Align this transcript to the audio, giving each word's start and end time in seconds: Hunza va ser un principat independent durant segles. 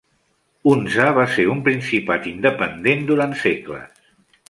Hunza 0.71 1.09
va 1.17 1.27
ser 1.35 1.45
un 1.57 1.63
principat 1.69 2.27
independent 2.33 3.09
durant 3.15 3.41
segles. 3.47 4.07